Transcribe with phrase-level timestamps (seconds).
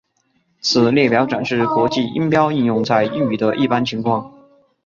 [0.61, 4.33] 此列表展示国际音标应用在英语的一般情况。